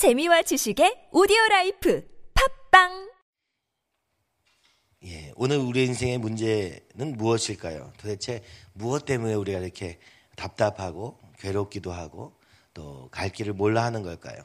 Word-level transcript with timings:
재미와 0.00 0.40
지식의 0.40 1.08
오디오 1.12 1.36
라이프 1.50 2.02
팝빵 2.70 3.10
예, 5.04 5.30
오늘 5.36 5.58
우리 5.58 5.84
인생의 5.84 6.16
문제는 6.16 7.18
무엇일까요? 7.18 7.92
도대체 7.98 8.42
무엇 8.72 9.04
때문에 9.04 9.34
우리가 9.34 9.58
이렇게 9.58 9.98
답답하고 10.36 11.18
괴롭기도 11.38 11.92
하고 11.92 12.32
또 12.72 13.10
갈 13.10 13.28
길을 13.28 13.52
몰라 13.52 13.84
하는 13.84 14.02
걸까요? 14.02 14.40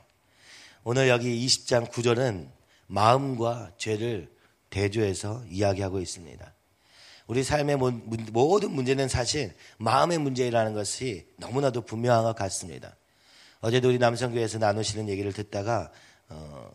오늘 0.83 1.07
여기 1.07 1.45
20장 1.45 1.89
9절은 1.89 2.49
마음과 2.87 3.75
죄를 3.77 4.29
대조해서 4.69 5.41
이야기하고 5.49 6.01
있습니다. 6.01 6.53
우리 7.27 7.43
삶의 7.45 7.77
모든 7.77 8.71
문제는 8.71 9.07
사실 9.07 9.55
마음의 9.77 10.17
문제라는 10.17 10.73
것이 10.73 11.25
너무나도 11.37 11.83
분명한 11.83 12.25
것 12.25 12.35
같습니다. 12.35 12.97
어제도 13.65 13.89
우리 13.89 13.97
남성교회에서 13.97 14.59
나누시는 14.59 15.09
얘기를 15.09 15.33
듣다가 15.33 15.91
어, 16.29 16.69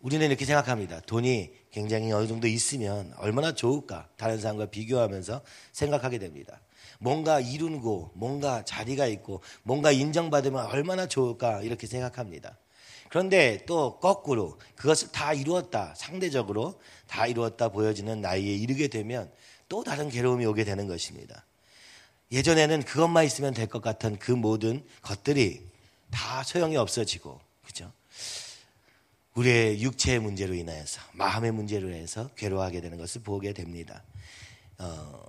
우리는 0.00 0.26
이렇게 0.26 0.44
생각합니다. 0.44 0.98
돈이 1.02 1.52
굉장히 1.70 2.10
어느 2.10 2.26
정도 2.26 2.48
있으면 2.48 3.14
얼마나 3.18 3.54
좋을까 3.54 4.08
다른 4.16 4.40
사람과 4.40 4.66
비교하면서 4.66 5.42
생각하게 5.70 6.18
됩니다. 6.18 6.60
뭔가 6.98 7.38
이루고 7.38 8.10
뭔가 8.14 8.64
자리가 8.64 9.06
있고 9.06 9.42
뭔가 9.62 9.92
인정받으면 9.92 10.66
얼마나 10.66 11.06
좋을까 11.06 11.62
이렇게 11.62 11.86
생각합니다. 11.86 12.58
그런데 13.08 13.64
또 13.64 14.00
거꾸로 14.00 14.58
그것을 14.74 15.12
다 15.12 15.34
이루었다 15.34 15.94
상대적으로 15.96 16.80
다 17.06 17.28
이루었다 17.28 17.68
보여지는 17.68 18.20
나이에 18.20 18.56
이르게 18.56 18.88
되면 18.88 19.30
또 19.68 19.84
다른 19.84 20.08
괴로움이 20.08 20.46
오게 20.46 20.64
되는 20.64 20.88
것입니다. 20.88 21.46
예전에는 22.32 22.82
그것만 22.82 23.24
있으면 23.24 23.54
될 23.54 23.66
것 23.66 23.82
같은 23.82 24.18
그 24.18 24.32
모든 24.32 24.84
것들이 25.02 25.66
다 26.10 26.42
소용이 26.42 26.76
없어지고, 26.76 27.40
그죠? 27.64 27.92
우리의 29.34 29.82
육체의 29.82 30.20
문제로 30.20 30.54
인해서, 30.54 31.00
마음의 31.12 31.52
문제로 31.52 31.88
인해서 31.88 32.30
괴로워하게 32.36 32.80
되는 32.80 32.98
것을 32.98 33.22
보게 33.22 33.52
됩니다. 33.52 34.02
어, 34.78 35.24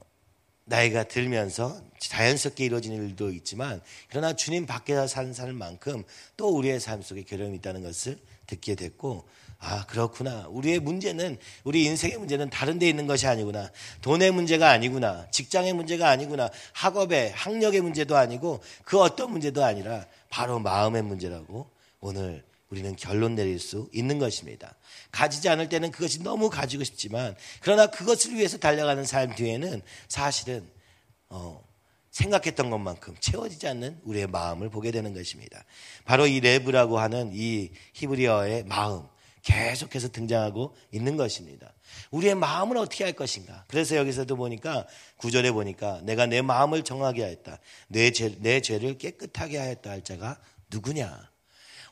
나이가 0.66 1.04
들면서 1.04 1.80
자연스럽게 2.00 2.66
이루어지는 2.66 3.10
일도 3.10 3.32
있지만, 3.34 3.82
그러나 4.10 4.36
주님 4.36 4.66
밖에서 4.66 5.08
사는 5.08 5.34
삶만큼 5.34 6.04
또 6.38 6.56
우리의 6.56 6.80
삶 6.80 7.02
속에 7.02 7.24
괴로움이 7.24 7.58
있다는 7.58 7.84
것을 7.84 8.20
듣게 8.48 8.76
됐고, 8.76 9.28
아, 9.60 9.86
그렇구나. 9.88 10.48
우리의 10.50 10.80
문제는, 10.80 11.38
우리 11.64 11.86
인생의 11.86 12.18
문제는 12.18 12.50
다른 12.50 12.78
데 12.78 12.88
있는 12.88 13.08
것이 13.08 13.28
아니구나. 13.28 13.72
돈의 14.02 14.32
문제가 14.32 14.70
아니구나. 14.70 15.28
직장의 15.32 15.74
문제가 15.74 16.10
아니구나. 16.10 16.50
학업의, 16.74 17.32
학력의 17.32 17.82
문제도 17.82 18.16
아니고 18.16 18.62
그 18.84 19.00
어떤 19.00 19.32
문제도 19.32 19.64
아니라 19.64 20.06
바로 20.30 20.60
마음의 20.60 21.02
문제라고 21.04 21.70
오늘 22.00 22.44
우리는 22.70 22.96
결론 22.96 23.36
내릴 23.36 23.60
수 23.60 23.90
있는 23.94 24.20
것입니다. 24.20 24.76
가지지 25.12 25.50
않을 25.50 25.70
때는 25.70 25.92
그것이 25.92 26.22
너무 26.24 26.50
가지고 26.50 26.84
싶지만 26.84 27.36
그러나 27.62 27.88
그것을 27.88 28.36
위해서 28.36 28.58
달려가는 28.58 29.06
삶 29.06 29.34
뒤에는 29.34 29.82
사실은 30.08 30.68
어, 31.30 31.64
생각했던 32.12 32.70
것만큼 32.70 33.16
채워지지 33.20 33.68
않는 33.68 34.00
우리의 34.04 34.28
마음을 34.28 34.70
보게 34.70 34.92
되는 34.92 35.14
것입니다. 35.14 35.64
바로 36.06 36.28
이 36.28 36.40
레브라고 36.40 37.00
하는 37.00 37.32
이 37.34 37.72
히브리어의 37.94 38.66
마음, 38.66 39.04
계속해서 39.46 40.10
등장하고 40.10 40.76
있는 40.92 41.18
것입니다. 41.18 41.72
우리의 42.10 42.34
마음을 42.36 42.78
어떻게 42.78 43.04
할 43.04 43.14
것인가. 43.14 43.64
그래서 43.68 43.96
여기서도 43.96 44.36
보니까 44.36 44.88
구절에 45.18 45.52
보니까 45.52 46.02
내가 46.04 46.26
내 46.26 46.42
마음을 46.42 46.84
정하게 46.84 47.24
하였다. 47.24 47.60
내, 47.88 48.12
죄, 48.12 48.36
내 48.40 48.60
죄를 48.60 48.98
깨끗하게 48.98 49.60
하였다 49.60 49.90
할 49.92 50.04
자가 50.04 50.40
누구냐. 50.72 51.30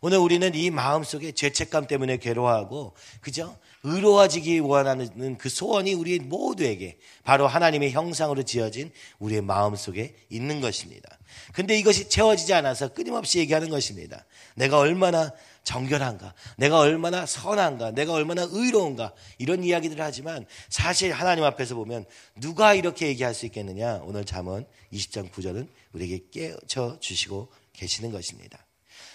오늘 0.01 0.17
우리는 0.17 0.53
이 0.55 0.69
마음 0.69 1.03
속에 1.03 1.31
죄책감 1.31 1.87
때문에 1.87 2.17
괴로워하고 2.17 2.93
그죠? 3.21 3.57
의로워지기 3.83 4.59
원하는 4.59 5.37
그 5.37 5.47
소원이 5.47 5.93
우리 5.93 6.19
모두에게 6.19 6.97
바로 7.23 7.47
하나님의 7.47 7.91
형상으로 7.91 8.43
지어진 8.43 8.91
우리의 9.19 9.41
마음 9.41 9.75
속에 9.75 10.15
있는 10.29 10.59
것입니다. 10.59 11.17
근데 11.53 11.77
이것이 11.77 12.09
채워지지 12.09 12.53
않아서 12.53 12.93
끊임없이 12.93 13.39
얘기하는 13.39 13.69
것입니다. 13.69 14.25
내가 14.55 14.79
얼마나 14.79 15.31
정결한가, 15.63 16.33
내가 16.57 16.79
얼마나 16.79 17.25
선한가, 17.25 17.91
내가 17.91 18.13
얼마나 18.13 18.45
의로운가 18.49 19.13
이런 19.37 19.63
이야기들을 19.63 20.03
하지만 20.03 20.45
사실 20.69 21.11
하나님 21.11 21.43
앞에서 21.45 21.75
보면 21.75 22.05
누가 22.35 22.73
이렇게 22.73 23.07
얘기할 23.07 23.33
수 23.33 23.45
있겠느냐? 23.45 24.01
오늘 24.03 24.25
잠언 24.25 24.65
20장 24.91 25.31
9절은 25.31 25.67
우리에게 25.93 26.25
깨쳐 26.31 26.97
주시고 26.99 27.49
계시는 27.73 28.11
것입니다. 28.11 28.65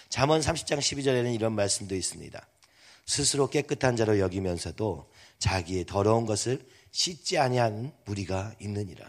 잠언 0.09 0.41
30장 0.41 0.79
12절에는 0.79 1.33
이런 1.33 1.53
말씀도 1.53 1.95
있습니다. 1.95 2.47
스스로 3.05 3.49
깨끗한 3.49 3.95
자로 3.95 4.19
여기면서도 4.19 5.09
자기의 5.37 5.85
더러운 5.85 6.25
것을 6.25 6.65
씻지 6.91 7.37
아니하는 7.37 7.91
무리가 8.05 8.55
있느니라. 8.59 9.05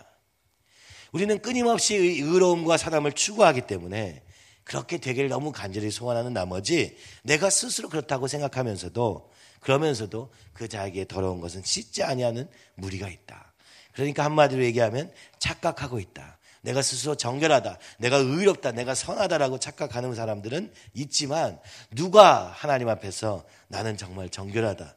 우리는 1.12 1.40
끊임없이 1.40 1.96
의로움과 1.96 2.76
사람을 2.76 3.12
추구하기 3.12 3.62
때문에 3.62 4.22
그렇게 4.64 4.98
되기를 4.98 5.28
너무 5.28 5.52
간절히 5.52 5.90
소원하는 5.90 6.32
나머지 6.32 6.96
내가 7.22 7.50
스스로 7.50 7.88
그렇다고 7.88 8.28
생각하면서도 8.28 9.30
그러면서도 9.60 10.32
그 10.52 10.68
자에게 10.68 11.06
더러운 11.06 11.40
것은 11.40 11.62
씻지 11.64 12.02
아니하는 12.02 12.48
무리가 12.76 13.08
있다. 13.08 13.52
그러니까 13.92 14.24
한마디로 14.24 14.64
얘기하면 14.64 15.12
착각하고 15.38 16.00
있다. 16.00 16.38
내가 16.62 16.82
스스로 16.82 17.14
정결하다. 17.14 17.78
내가 17.98 18.16
의롭다. 18.16 18.72
내가 18.72 18.94
선하다라고 18.94 19.58
착각하는 19.58 20.14
사람들은 20.14 20.72
있지만 20.94 21.58
누가 21.90 22.48
하나님 22.48 22.88
앞에서 22.88 23.44
나는 23.68 23.96
정말 23.96 24.28
정결하다. 24.28 24.96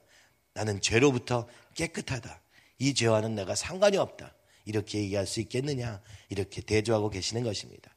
나는 0.54 0.82
죄로부터 0.82 1.48
깨끗하다. 1.76 2.42
이 2.80 2.94
죄와는 2.94 3.36
내가 3.36 3.56
상관이 3.56 3.98
없다. 3.98 4.34
이렇게 4.66 5.00
얘기할 5.00 5.26
수 5.26 5.40
있겠느냐? 5.40 6.02
이렇게 6.30 6.62
대조하고 6.62 7.10
계시는 7.10 7.44
것입니다. 7.44 7.92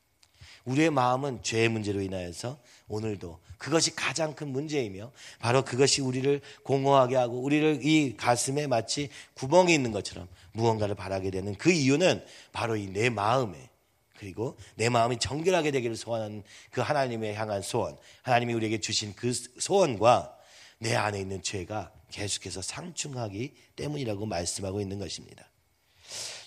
우리의 0.66 0.90
마음은 0.90 1.42
죄의 1.42 1.68
문제로 1.68 2.00
인하여서 2.00 2.58
오늘도 2.88 3.40
그것이 3.58 3.96
가장 3.96 4.34
큰 4.34 4.48
문제이며 4.48 5.10
바로 5.38 5.64
그것이 5.64 6.02
우리를 6.02 6.40
공허하게 6.62 7.16
하고 7.16 7.40
우리를 7.40 7.80
이 7.82 8.16
가슴에 8.16 8.66
마치 8.66 9.08
구멍이 9.34 9.72
있는 9.72 9.92
것처럼 9.92 10.28
무언가를 10.52 10.94
바라게 10.94 11.30
되는 11.30 11.54
그 11.54 11.70
이유는 11.70 12.24
바로 12.52 12.76
이 12.76 12.86
내 12.86 13.08
마음에 13.10 13.70
그리고 14.18 14.56
내 14.76 14.88
마음이 14.88 15.18
정결하게 15.18 15.70
되기를 15.70 15.96
소원하는 15.96 16.42
그 16.70 16.80
하나님의 16.80 17.34
향한 17.34 17.62
소원, 17.62 17.96
하나님이 18.22 18.54
우리에게 18.54 18.80
주신 18.80 19.14
그 19.14 19.32
소원과 19.32 20.36
내 20.78 20.94
안에 20.94 21.20
있는 21.20 21.42
죄가 21.42 21.92
계속해서 22.10 22.62
상충하기 22.62 23.54
때문이라고 23.76 24.26
말씀하고 24.26 24.80
있는 24.80 24.98
것입니다. 24.98 25.48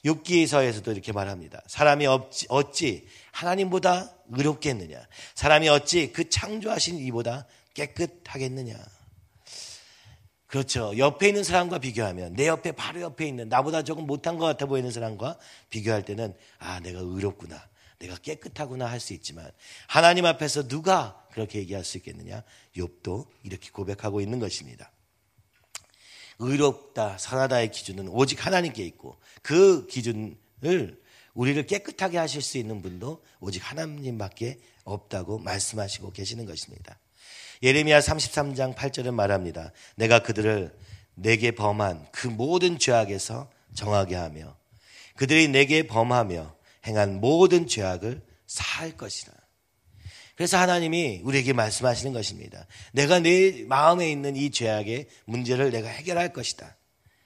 욥기서에서도 0.06 0.92
이렇게 0.92 1.12
말합니다. 1.12 1.62
사람이 1.68 2.08
어찌, 2.08 2.46
어찌 2.50 3.08
하나님보다 3.32 4.12
의롭겠느냐? 4.30 5.00
사람이 5.36 5.70
어찌 5.70 6.12
그 6.12 6.30
창조하신 6.30 6.98
이보다 7.00 7.46
깨끗하겠느냐? 7.74 8.76
그렇죠. 10.48 10.98
옆에 10.98 11.28
있는 11.28 11.44
사람과 11.44 11.78
비교하면 11.78 12.34
내 12.34 12.48
옆에 12.48 12.72
바로 12.72 13.02
옆에 13.02 13.28
있는 13.28 13.50
나보다 13.50 13.84
조금 13.84 14.08
못한 14.08 14.38
것 14.38 14.46
같아 14.46 14.66
보이는 14.66 14.90
사람과 14.90 15.38
비교할 15.70 16.04
때는 16.04 16.34
아 16.58 16.80
내가 16.80 17.00
의롭구나. 17.00 17.70
내가 18.00 18.16
깨끗하구나 18.16 18.86
할 18.86 19.00
수 19.00 19.14
있지만 19.14 19.52
하나님 19.88 20.26
앞에서 20.26 20.68
누가 20.68 21.22
그렇게 21.32 21.60
얘기할 21.60 21.84
수 21.84 21.98
있겠느냐? 21.98 22.44
욥도 22.76 23.28
이렇게 23.44 23.70
고백하고 23.70 24.22
있는 24.22 24.40
것입니다. 24.40 24.92
의롭다, 26.40 27.18
선하다의 27.18 27.72
기준은 27.72 28.08
오직 28.10 28.46
하나님께 28.46 28.84
있고 28.86 29.18
그 29.42 29.88
기준을 29.88 31.00
우리를 31.34 31.66
깨끗하게 31.68 32.18
하실 32.18 32.42
수 32.42 32.58
있는 32.58 32.82
분도 32.82 33.24
오직 33.40 33.60
하나님밖에 33.70 34.60
없다고 34.84 35.40
말씀하시고 35.40 36.12
계시는 36.12 36.46
것입니다. 36.46 36.98
예레미야 37.62 38.00
33장 38.00 38.74
8절은 38.76 39.14
말합니다. 39.14 39.72
내가 39.96 40.20
그들을 40.20 40.74
내게 41.16 41.52
범한 41.52 42.08
그 42.12 42.28
모든 42.28 42.80
죄악에서 42.80 43.52
정하게 43.74 44.16
하며 44.16 44.56
그들이 45.16 45.50
내게 45.50 45.86
범하며 45.86 46.56
행한 46.88 47.20
모든 47.20 47.68
죄악을 47.68 48.22
사할 48.48 48.96
것이라. 48.96 49.34
그래서 50.40 50.58
하나님이 50.58 51.20
우리에게 51.26 51.52
말씀하시는 51.52 52.14
것입니다. 52.14 52.66
내가 52.94 53.20
내 53.20 53.66
마음에 53.68 54.10
있는 54.10 54.38
이 54.38 54.52
죄악의 54.52 55.08
문제를 55.26 55.70
내가 55.70 55.90
해결할 55.90 56.32
것이다. 56.32 56.78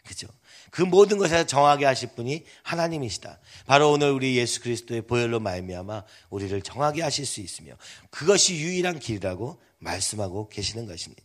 그죠? 0.04 0.26
그 0.72 0.82
모든 0.82 1.20
것에 1.20 1.46
정하게 1.46 1.86
하실 1.86 2.10
분이 2.16 2.44
하나님이시다. 2.64 3.40
바로 3.68 3.92
오늘 3.92 4.10
우리 4.10 4.36
예수 4.38 4.62
그리스도의 4.62 5.04
보혈로 5.04 5.40
말미암아 5.42 6.04
우리를 6.32 6.60
정하게 6.64 7.04
하실 7.04 7.28
수 7.28 7.40
있으며 7.40 7.76
그것이 8.10 8.56
유일한 8.56 8.98
길이라고 8.98 9.62
말씀하고 9.78 10.50
계시는 10.50 10.88
것입니다. 10.88 11.22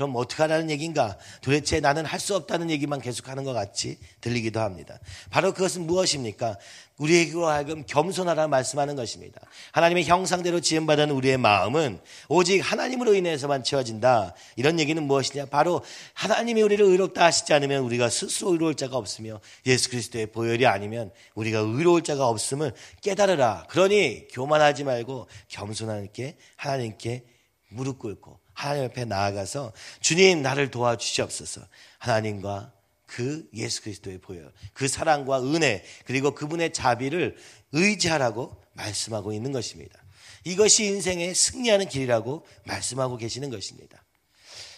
아, 0.00 0.04
그럼 0.04 0.16
어떡하라는 0.16 0.70
얘기인가? 0.70 1.18
도대체 1.42 1.80
나는 1.80 2.06
할 2.06 2.20
수 2.20 2.36
없다는 2.36 2.70
얘기만 2.70 3.00
계속하는 3.00 3.44
것 3.44 3.54
같이 3.54 3.98
들리기도 4.20 4.60
합니다. 4.60 4.98
바로 5.30 5.54
그것은 5.54 5.86
무엇입니까? 5.86 6.58
우리에게로 6.98 7.46
하여금 7.46 7.82
겸손하라 7.86 8.46
말씀하는 8.48 8.94
것입니다. 8.94 9.40
하나님의 9.72 10.04
형상대로 10.04 10.60
지음받은 10.60 11.10
우리의 11.10 11.38
마음은 11.38 11.98
오직 12.28 12.60
하나님으로 12.60 13.14
인해서만 13.14 13.64
채워진다. 13.64 14.34
이런 14.56 14.78
얘기는 14.78 15.02
무엇이냐? 15.02 15.46
바로 15.46 15.82
하나님이 16.12 16.60
우리를 16.60 16.84
의롭다 16.84 17.24
하시지 17.24 17.54
않으면 17.54 17.84
우리가 17.84 18.10
스스로 18.10 18.52
의로울 18.52 18.74
자가 18.74 18.98
없으며 18.98 19.40
예수 19.64 19.88
그리스도의 19.88 20.26
보혈이 20.26 20.66
아니면 20.66 21.10
우리가 21.34 21.60
의로울 21.60 22.02
자가 22.02 22.28
없음을 22.28 22.74
깨달으라. 23.00 23.64
그러니 23.70 24.28
교만하지 24.28 24.84
말고 24.84 25.26
겸손하게 25.48 26.36
하나님께 26.56 27.24
무릎 27.70 27.98
꿇고 27.98 28.40
하나님 28.60 28.84
앞에 28.84 29.06
나아가서 29.06 29.72
주님 30.00 30.42
나를 30.42 30.70
도와주시옵소서. 30.70 31.62
하나님과 31.98 32.72
그 33.06 33.48
예수 33.54 33.82
그리스도의 33.82 34.18
보혈, 34.18 34.52
그 34.74 34.86
사랑과 34.86 35.42
은혜, 35.42 35.82
그리고 36.04 36.34
그분의 36.34 36.72
자비를 36.72 37.36
의지하라고 37.72 38.54
말씀하고 38.74 39.32
있는 39.32 39.52
것입니다. 39.52 39.98
이것이 40.44 40.84
인생의 40.84 41.34
승리하는 41.34 41.88
길이라고 41.88 42.46
말씀하고 42.64 43.16
계시는 43.16 43.50
것입니다. 43.50 44.02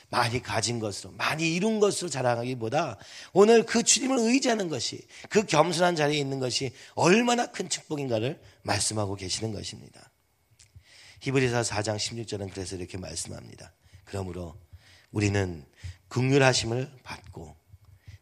많이 0.08 0.42
가진 0.42 0.78
것으로, 0.78 1.12
많이 1.12 1.54
이룬 1.54 1.80
것으로 1.80 2.08
자랑하기보다 2.08 2.98
오늘 3.32 3.64
그 3.64 3.82
주님을 3.82 4.18
의지하는 4.18 4.68
것이, 4.68 5.00
그 5.28 5.44
겸손한 5.44 5.96
자리에 5.96 6.18
있는 6.18 6.38
것이 6.38 6.70
얼마나 6.94 7.46
큰 7.46 7.68
축복인가를 7.68 8.40
말씀하고 8.62 9.16
계시는 9.16 9.52
것입니다. 9.52 10.11
히브리서 11.22 11.60
4장 11.60 11.96
16절은 11.96 12.50
그래서 12.52 12.74
이렇게 12.74 12.98
말씀합니다. 12.98 13.72
그러므로 14.04 14.56
우리는 15.12 15.64
극률하심을 16.08 16.90
받고 17.04 17.56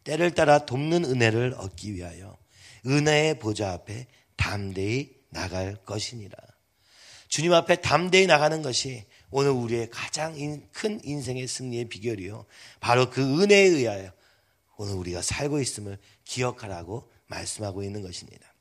때를 0.03 0.35
따라 0.35 0.65
돕는 0.67 1.05
은혜를 1.05 1.55
얻기 1.57 1.95
위하여 1.95 2.37
은혜의 2.85 3.39
보좌 3.39 3.71
앞에 3.71 4.05
담대히 4.35 5.15
나갈 5.29 5.77
것이니라. 5.83 6.37
주님 7.27 7.53
앞에 7.53 7.77
담대히 7.77 8.27
나가는 8.27 8.61
것이 8.61 9.05
오늘 9.31 9.49
우리의 9.49 9.89
가장 9.89 10.35
큰 10.71 10.99
인생의 11.03 11.47
승리의 11.47 11.85
비결이요. 11.85 12.45
바로 12.81 13.09
그 13.09 13.41
은혜에 13.41 13.63
의하여 13.63 14.11
오늘 14.77 14.93
우리가 14.93 15.23
살고 15.23 15.59
있음을 15.59 15.97
기억하라고 16.23 17.11
말씀하고 17.25 17.81
있는 17.81 18.03
것입니다. 18.03 18.51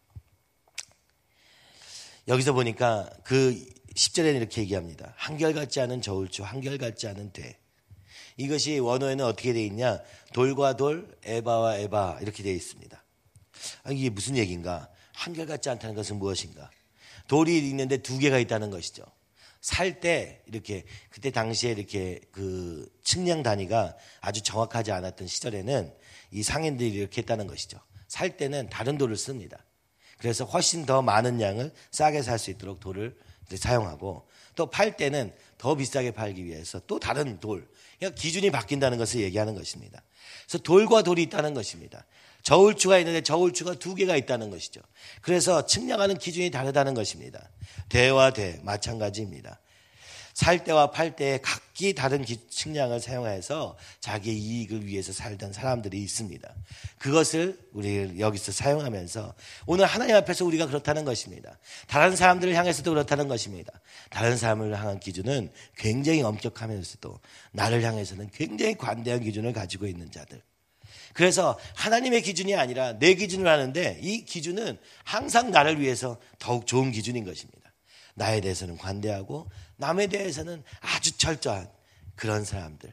여기서 2.29 2.53
보니까 2.53 3.11
그 3.25 3.80
10절에는 4.00 4.37
이렇게 4.37 4.62
얘기합니다. 4.62 5.12
한결같지 5.17 5.79
않은 5.81 6.00
저울추, 6.00 6.43
한결같지 6.43 7.06
않은 7.08 7.32
돼. 7.32 7.58
이것이 8.38 8.79
원어에는 8.79 9.25
어떻게 9.25 9.52
되어 9.52 9.62
있냐? 9.64 10.00
돌과 10.32 10.76
돌, 10.76 11.06
에바와 11.25 11.76
에바 11.76 12.20
이렇게 12.23 12.43
되어 12.43 12.55
있습니다. 12.55 13.05
아, 13.82 13.93
이게 13.93 14.08
무슨 14.08 14.38
얘기인가? 14.38 14.88
한결같지 15.12 15.69
않다는 15.69 15.94
것은 15.94 16.17
무엇인가? 16.17 16.70
돌이 17.29 17.58
있는데 17.58 17.99
두 17.99 18.19
개가 18.19 18.38
있다는 18.38 18.70
것이죠. 18.70 19.05
살 19.61 20.00
때 20.00 20.41
이렇게 20.46 20.85
그때 21.11 21.31
당시에 21.31 21.73
이렇게 21.73 22.20
그 22.32 22.91
측량 23.05 23.43
단위가 23.43 23.94
아주 24.23 24.43
정확하지 24.43 24.93
않았던 24.93 25.26
시절에는 25.29 25.93
이 26.31 26.43
상인들이 26.43 26.91
이렇게 26.93 27.20
했다는 27.20 27.46
것이죠. 27.46 27.79
살 28.08 28.38
때는 28.38 28.70
다른 28.70 28.96
돌을 28.96 29.17
씁니다. 29.17 29.62
그래서 30.17 30.46
훨씬 30.46 30.87
더 30.87 31.03
많은 31.03 31.43
양을 31.43 31.73
싸게 31.91 32.23
살 32.23 32.38
수 32.38 32.50
있도록 32.50 32.81
돌을 32.81 33.14
사용하고 33.56 34.29
또 34.56 34.67
팔 34.67 34.97
때는 34.97 35.32
더 35.58 35.75
비싸게 35.75 36.12
팔기 36.12 36.44
위해서 36.44 36.81
또 36.87 36.99
다른 36.99 37.41
돌, 37.41 37.67
그러니까 37.99 38.20
기준이 38.20 38.50
바뀐다는 38.50 38.99
것을 38.99 39.20
얘기하는 39.20 39.55
것입니다. 39.55 40.02
그래서 40.47 40.58
돌과 40.62 41.02
돌이 41.02 41.23
있다는 41.23 41.55
것입니다. 41.55 42.05
저울추가 42.43 42.99
있는데 42.99 43.23
저울추가 43.23 43.75
두 43.75 43.94
개가 43.94 44.17
있다는 44.17 44.50
것이죠. 44.50 44.81
그래서 45.20 45.67
측량하는 45.67 46.19
기준이 46.19 46.50
다르다는 46.50 46.94
것입니다. 46.94 47.50
대와 47.88 48.32
대 48.32 48.61
마찬가지입니다. 48.62 49.61
살 50.41 50.65
때와 50.65 50.91
팔 50.91 51.17
때에 51.17 51.39
각기 51.43 51.93
다른 51.95 52.25
측량을 52.25 52.99
사용해서 53.01 53.77
자기의 54.01 54.39
이익을 54.39 54.87
위해서 54.87 55.13
살던 55.13 55.53
사람들이 55.53 56.01
있습니다. 56.03 56.55
그것을 56.97 57.59
우리 57.73 58.19
여기서 58.19 58.51
사용하면서 58.51 59.35
오늘 59.67 59.85
하나님 59.85 60.17
앞에서 60.17 60.47
우리가 60.47 60.67
그렇다는 60.67 61.05
것입니다. 61.05 61.59
다른 61.89 62.17
사람들을 62.17 62.55
향해서도 62.55 62.91
그렇다는 62.91 63.29
것입니다. 63.29 63.71
다른 64.09 64.39
사람을 64.39 64.75
향한 64.79 64.99
기준은 64.99 65.51
굉장히 65.77 66.23
엄격하면서도 66.23 67.21
나를 67.53 67.83
향해서는 67.83 68.31
굉장히 68.33 68.79
관대한 68.79 69.21
기준을 69.21 69.53
가지고 69.53 69.87
있는 69.87 70.11
자들. 70.11 70.41
그래서 71.13 71.59
하나님의 71.75 72.23
기준이 72.23 72.55
아니라 72.55 72.99
내 72.99 73.15
기준을 73.15 73.47
하는데 73.47 73.99
이 74.01 74.25
기준은 74.25 74.79
항상 75.05 75.51
나를 75.51 75.81
위해서 75.81 76.19
더욱 76.39 76.67
좋은 76.67 76.93
기준인 76.93 77.27
것입니다. 77.27 77.60
나에 78.20 78.43
대해서는 78.43 78.76
관대하고 78.76 79.50
남에 79.76 80.06
대해서는 80.06 80.62
아주 80.81 81.17
철저한 81.17 81.70
그런 82.17 82.44
사람들. 82.44 82.93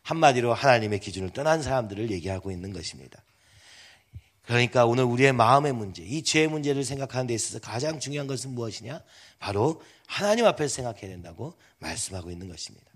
한마디로 0.00 0.54
하나님의 0.54 0.98
기준을 0.98 1.30
떠난 1.30 1.62
사람들을 1.62 2.10
얘기하고 2.10 2.50
있는 2.50 2.72
것입니다. 2.72 3.22
그러니까 4.46 4.86
오늘 4.86 5.04
우리의 5.04 5.34
마음의 5.34 5.74
문제, 5.74 6.02
이 6.02 6.24
죄의 6.24 6.48
문제를 6.48 6.84
생각하는 6.84 7.26
데 7.26 7.34
있어서 7.34 7.60
가장 7.60 8.00
중요한 8.00 8.26
것은 8.26 8.54
무엇이냐? 8.54 9.02
바로 9.38 9.82
하나님 10.06 10.46
앞에서 10.46 10.74
생각해야 10.74 11.02
된다고 11.02 11.54
말씀하고 11.78 12.30
있는 12.30 12.48
것입니다. 12.48 12.86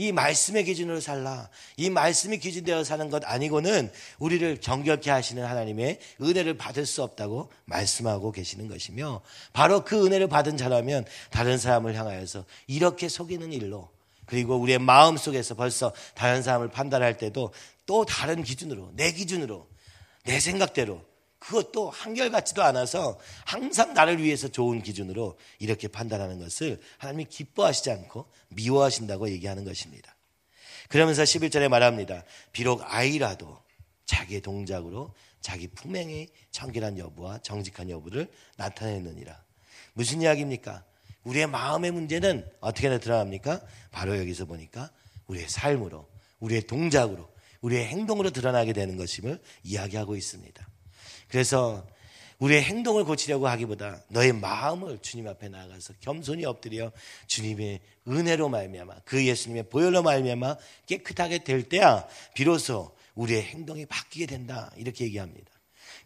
이 0.00 0.12
말씀의 0.12 0.64
기준으로 0.64 0.98
살라. 0.98 1.50
이 1.76 1.90
말씀이 1.90 2.38
기준되어 2.38 2.84
사는 2.84 3.10
것 3.10 3.22
아니고는 3.26 3.92
우리를 4.18 4.56
정결케 4.62 5.10
하시는 5.10 5.44
하나님의 5.44 5.98
은혜를 6.22 6.56
받을 6.56 6.86
수 6.86 7.02
없다고 7.02 7.52
말씀하고 7.66 8.32
계시는 8.32 8.66
것이며 8.68 9.20
바로 9.52 9.84
그 9.84 10.06
은혜를 10.06 10.26
받은 10.26 10.56
자라면 10.56 11.04
다른 11.28 11.58
사람을 11.58 11.94
향하여서 11.96 12.46
이렇게 12.66 13.10
속이는 13.10 13.52
일로 13.52 13.90
그리고 14.24 14.56
우리의 14.56 14.78
마음 14.78 15.18
속에서 15.18 15.54
벌써 15.54 15.92
다른 16.14 16.42
사람을 16.42 16.70
판단할 16.70 17.18
때도 17.18 17.52
또 17.84 18.06
다른 18.06 18.42
기준으로 18.42 18.92
내 18.94 19.12
기준으로 19.12 19.68
내 20.24 20.40
생각대로 20.40 21.04
그것도 21.40 21.90
한결같지도 21.90 22.62
않아서 22.62 23.18
항상 23.44 23.94
나를 23.94 24.22
위해서 24.22 24.48
좋은 24.48 24.82
기준으로 24.82 25.38
이렇게 25.58 25.88
판단하는 25.88 26.38
것을 26.38 26.80
하나님이 26.98 27.24
기뻐하시지 27.24 27.90
않고 27.90 28.26
미워하신다고 28.50 29.30
얘기하는 29.30 29.64
것입니다. 29.64 30.14
그러면서 30.88 31.22
11절에 31.22 31.68
말합니다. 31.68 32.24
비록 32.52 32.82
아이라도 32.84 33.58
자기의 34.04 34.42
동작으로 34.42 35.14
자기 35.40 35.68
품행의 35.68 36.28
청결한 36.50 36.98
여부와 36.98 37.38
정직한 37.38 37.88
여부를 37.88 38.28
나타내느니라. 38.56 39.42
무슨 39.94 40.20
이야기입니까? 40.20 40.84
우리의 41.24 41.46
마음의 41.46 41.90
문제는 41.90 42.48
어떻게 42.60 42.88
나타납니까? 42.88 43.62
바로 43.90 44.18
여기서 44.18 44.44
보니까 44.44 44.90
우리의 45.26 45.48
삶으로, 45.48 46.08
우리의 46.40 46.62
동작으로, 46.62 47.30
우리의 47.60 47.86
행동으로 47.86 48.30
드러나게 48.30 48.72
되는 48.72 48.96
것임을 48.96 49.38
이야기하고 49.62 50.16
있습니다. 50.16 50.66
그래서 51.30 51.86
우리의 52.38 52.62
행동을 52.62 53.04
고치려고 53.04 53.48
하기보다 53.48 54.00
너의 54.08 54.32
마음을 54.32 54.98
주님 55.02 55.28
앞에 55.28 55.48
나가서 55.48 55.94
겸손히 56.00 56.44
엎드려 56.44 56.90
주님의 57.26 57.80
은혜로 58.08 58.48
말미암아 58.48 58.94
그 59.04 59.24
예수님의 59.24 59.64
보혈로 59.64 60.02
말미암아 60.02 60.56
깨끗하게 60.86 61.44
될 61.44 61.68
때야 61.68 62.06
비로소 62.34 62.94
우리의 63.14 63.42
행동이 63.42 63.84
바뀌게 63.86 64.26
된다 64.26 64.70
이렇게 64.76 65.04
얘기합니다. 65.04 65.50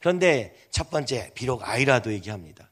그런데 0.00 0.54
첫 0.70 0.90
번째 0.90 1.30
비록 1.34 1.66
아이라도 1.66 2.12
얘기합니다. 2.12 2.68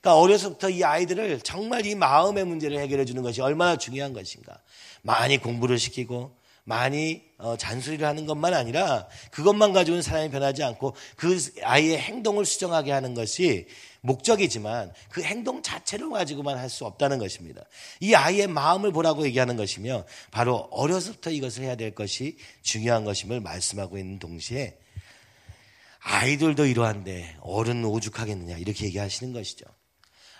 그러니까 0.00 0.20
어려서부터 0.20 0.70
이 0.70 0.84
아이들을 0.84 1.40
정말 1.40 1.86
이 1.86 1.94
마음의 1.94 2.44
문제를 2.44 2.78
해결해 2.78 3.04
주는 3.04 3.22
것이 3.22 3.40
얼마나 3.40 3.76
중요한 3.76 4.12
것인가. 4.12 4.60
많이 5.02 5.38
공부를 5.38 5.78
시키고 5.78 6.36
많이 6.64 7.22
어, 7.36 7.56
잔소리를 7.56 8.06
하는 8.06 8.24
것만 8.26 8.54
아니라 8.54 9.06
그것만 9.30 9.72
가지고는 9.72 10.02
사람이 10.02 10.30
변하지 10.30 10.62
않고 10.62 10.96
그 11.16 11.38
아이의 11.62 11.98
행동을 11.98 12.46
수정하게 12.46 12.90
하는 12.90 13.14
것이 13.14 13.66
목적이지만 14.00 14.92
그 15.10 15.22
행동 15.22 15.62
자체를 15.62 16.10
가지고만 16.10 16.58
할 16.58 16.68
수 16.68 16.86
없다는 16.86 17.18
것입니다. 17.18 17.62
이 18.00 18.14
아이의 18.14 18.48
마음을 18.48 18.90
보라고 18.90 19.24
얘기하는 19.26 19.56
것이며 19.56 20.04
바로 20.30 20.56
어려서부터 20.72 21.30
이것을 21.30 21.62
해야 21.64 21.76
될 21.76 21.94
것이 21.94 22.36
중요한 22.62 23.04
것임을 23.04 23.40
말씀하고 23.40 23.96
있는 23.98 24.18
동시에 24.18 24.76
아이들도 26.00 26.66
이러한데 26.66 27.36
어른 27.40 27.84
오죽하겠느냐 27.84 28.58
이렇게 28.58 28.86
얘기하시는 28.86 29.32
것이죠. 29.32 29.66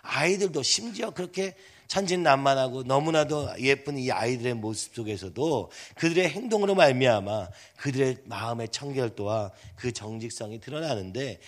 아이들도 0.02 0.62
심지어 0.62 1.10
그렇게 1.10 1.54
천진난만하고 1.86 2.84
너무나도 2.84 3.54
예쁜 3.60 3.98
이 3.98 4.10
아이들의 4.10 4.54
모습 4.54 4.94
속에서도 4.94 5.70
그들의 5.96 6.28
행동으로 6.28 6.74
말미암아 6.74 7.48
그들의 7.76 8.18
마음의 8.24 8.68
청결도와 8.70 9.52
그 9.76 9.92
정직성이 9.92 10.60
드러나는데 10.60 11.40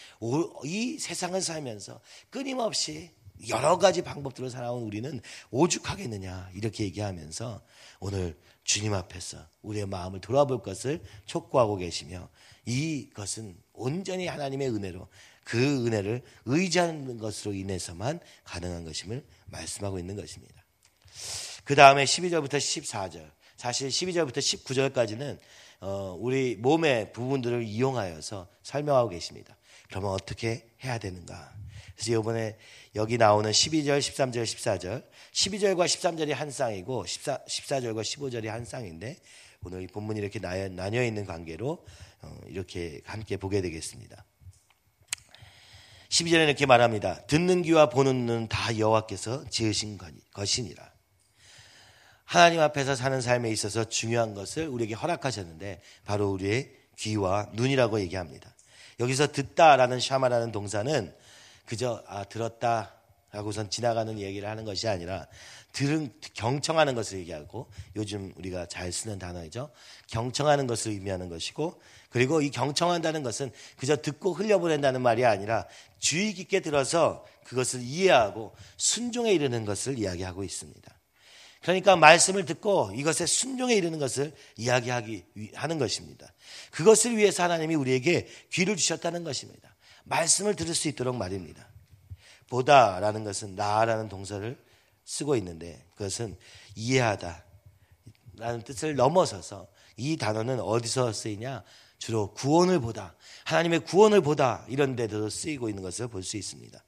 이 0.64 0.98
세상을 0.98 1.40
살면서 1.40 2.00
끊임없이 2.30 3.10
여러 3.48 3.78
가지 3.78 4.02
방법들로 4.02 4.48
살아온 4.48 4.82
우리는 4.82 5.20
오죽하겠느냐 5.50 6.50
이렇게 6.54 6.84
얘기하면서 6.84 7.62
오늘 8.00 8.36
주님 8.64 8.94
앞에서 8.94 9.38
우리의 9.62 9.86
마음을 9.86 10.20
돌아볼 10.20 10.62
것을 10.62 11.02
촉구하고 11.26 11.76
계시며 11.76 12.28
이것은 12.64 13.56
온전히 13.72 14.26
하나님의 14.26 14.70
은혜로 14.70 15.08
그 15.44 15.86
은혜를 15.86 16.22
의지하는 16.46 17.18
것으로 17.18 17.54
인해서만 17.54 18.18
가능한 18.42 18.84
것임을 18.84 19.24
말씀하고 19.46 19.98
있는 19.98 20.16
것입니다. 20.16 20.64
그 21.64 21.74
다음에 21.74 22.04
12절부터 22.04 22.54
14절, 22.54 23.30
사실 23.56 23.88
12절부터 23.88 24.38
19절까지는 24.38 25.38
어, 25.80 26.16
우리 26.18 26.56
몸의 26.56 27.12
부분들을 27.12 27.62
이용하여서 27.64 28.48
설명하고 28.62 29.10
계십니다. 29.10 29.56
그러면 29.88 30.10
어떻게 30.10 30.68
해야 30.84 30.98
되는가? 30.98 31.54
그래서 31.94 32.18
이번에 32.18 32.56
여기 32.94 33.18
나오는 33.18 33.50
12절, 33.50 33.98
13절, 33.98 34.42
14절, 34.44 35.04
12절과 35.32 35.84
13절이 35.86 36.32
한 36.32 36.50
쌍이고 36.50 37.06
14, 37.06 37.44
14절과 37.46 38.02
15절이 38.02 38.46
한 38.46 38.64
쌍인데 38.64 39.16
오늘 39.62 39.82
이 39.82 39.86
본문이 39.86 40.20
이렇게 40.20 40.38
나뉘어 40.38 41.04
있는 41.04 41.24
관계로 41.24 41.84
어, 42.22 42.40
이렇게 42.46 43.00
함께 43.04 43.36
보게 43.36 43.60
되겠습니다. 43.60 44.24
12절에 46.16 46.46
이렇게 46.46 46.64
말합니다. 46.64 47.20
듣는 47.26 47.61
귀와 47.61 47.90
보는 47.90 48.25
눈은 48.25 48.49
다 48.49 48.78
여호와께서 48.78 49.50
지으신 49.50 49.99
것이니라. 50.32 50.90
하나님 52.25 52.61
앞에서 52.61 52.94
사는 52.94 53.20
삶에 53.20 53.50
있어서 53.50 53.85
중요한 53.85 54.32
것을 54.32 54.66
우리에게 54.66 54.94
허락하셨는데 54.94 55.82
바로 56.06 56.30
우리의 56.30 56.73
귀와 56.96 57.50
눈이라고 57.52 58.00
얘기합니다. 58.00 58.54
여기서 58.99 59.30
듣다라는 59.30 60.00
샤마라는 60.00 60.52
동사는 60.52 61.14
그저 61.66 62.02
아 62.06 62.25
들었다 62.25 62.94
하고선 63.28 63.68
지나가는 63.68 64.18
얘기를 64.18 64.49
하는 64.49 64.64
것이 64.64 64.88
아니라 64.88 65.26
들은 65.73 66.11
경청하는 66.32 66.94
것을 66.94 67.18
얘기하고 67.18 67.68
요즘 67.94 68.32
우리가 68.37 68.64
잘 68.68 68.90
쓰는 68.90 69.18
단어이죠. 69.18 69.70
경청하는 70.06 70.66
것을 70.66 70.92
의미하는 70.92 71.28
것이고 71.28 71.78
그리고 72.10 72.40
이 72.40 72.50
경청한다는 72.50 73.22
것은 73.22 73.50
그저 73.76 73.96
듣고 73.96 74.32
흘려보낸다는 74.32 75.02
말이 75.02 75.25
아니라 75.25 75.66
주의 75.98 76.32
깊게 76.32 76.60
들어서 76.60 77.25
그것을 77.44 77.82
이해하고 77.82 78.54
순종에 78.76 79.32
이르는 79.32 79.64
것을 79.64 79.98
이야기하고 79.98 80.44
있습니다. 80.44 80.92
그러니까 81.62 81.96
말씀을 81.96 82.44
듣고 82.44 82.92
이것에 82.94 83.26
순종에 83.26 83.75
이르는 83.75 83.98
것을 83.98 84.32
이야기하기 84.56 85.25
하는 85.54 85.78
것입니다. 85.78 86.32
그것을 86.70 87.16
위해서 87.16 87.42
하나님이 87.42 87.75
우리에게 87.75 88.28
귀를 88.52 88.76
주셨다는 88.76 89.25
것입니다. 89.25 89.75
말씀을 90.04 90.54
들을 90.54 90.75
수 90.75 90.88
있도록 90.88 91.16
말입니다. 91.16 91.68
보다라는 92.48 93.25
것은 93.25 93.56
나라는 93.56 94.08
동사를 94.08 94.56
쓰고 95.04 95.36
있는데 95.36 95.84
그것은 95.96 96.36
이해하다 96.76 97.44
라는 98.36 98.62
뜻을 98.62 98.94
넘어서서 98.94 99.66
이 99.96 100.16
단어는 100.16 100.60
어디서 100.60 101.12
쓰이냐 101.12 101.64
주로 101.98 102.32
구원을 102.34 102.80
보다 102.80 103.14
하나님의 103.44 103.80
구원을 103.80 104.20
보다 104.20 104.64
이런 104.68 104.96
데도 104.96 105.28
쓰이고 105.30 105.68
있는 105.68 105.82
것을 105.82 106.08
볼 106.08 106.22
수 106.22 106.36
있습니다. 106.36 106.82